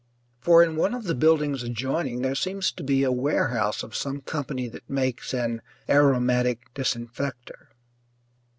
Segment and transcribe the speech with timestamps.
[0.39, 4.21] For in one of the buildings adjoining there seems to be a warehouse of some
[4.21, 7.67] company that makes an "aromatic disinfector."